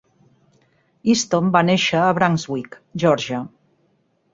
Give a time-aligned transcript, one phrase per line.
[1.15, 3.49] Easton va néixer a Brunswick, Geòrgia.